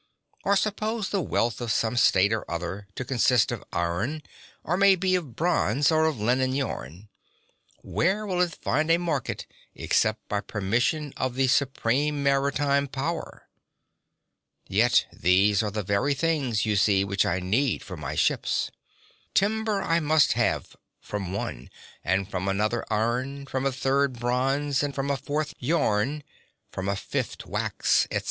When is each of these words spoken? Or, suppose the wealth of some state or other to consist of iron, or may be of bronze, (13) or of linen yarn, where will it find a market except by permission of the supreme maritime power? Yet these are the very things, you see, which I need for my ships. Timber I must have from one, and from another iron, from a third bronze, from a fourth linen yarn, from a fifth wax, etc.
Or, 0.43 0.55
suppose 0.55 1.09
the 1.09 1.21
wealth 1.21 1.61
of 1.61 1.71
some 1.71 1.95
state 1.95 2.33
or 2.33 2.43
other 2.49 2.87
to 2.95 3.05
consist 3.05 3.51
of 3.51 3.63
iron, 3.71 4.23
or 4.63 4.75
may 4.75 4.95
be 4.95 5.13
of 5.13 5.35
bronze, 5.35 5.89
(13) 5.89 5.95
or 6.03 6.07
of 6.07 6.19
linen 6.19 6.55
yarn, 6.55 7.09
where 7.83 8.25
will 8.25 8.41
it 8.41 8.55
find 8.55 8.89
a 8.89 8.97
market 8.97 9.45
except 9.75 10.27
by 10.27 10.41
permission 10.41 11.13
of 11.17 11.35
the 11.35 11.47
supreme 11.47 12.23
maritime 12.23 12.87
power? 12.87 13.47
Yet 14.67 15.05
these 15.13 15.61
are 15.61 15.69
the 15.69 15.83
very 15.83 16.15
things, 16.15 16.65
you 16.65 16.77
see, 16.77 17.03
which 17.03 17.23
I 17.23 17.39
need 17.39 17.83
for 17.83 17.95
my 17.95 18.15
ships. 18.15 18.71
Timber 19.35 19.83
I 19.83 19.99
must 19.99 20.33
have 20.33 20.75
from 20.99 21.31
one, 21.31 21.69
and 22.03 22.27
from 22.27 22.47
another 22.47 22.83
iron, 22.91 23.45
from 23.45 23.67
a 23.67 23.71
third 23.71 24.13
bronze, 24.19 24.79
from 24.95 25.11
a 25.11 25.17
fourth 25.17 25.53
linen 25.61 25.67
yarn, 25.77 26.23
from 26.71 26.89
a 26.89 26.95
fifth 26.95 27.45
wax, 27.45 28.05
etc. 28.05 28.19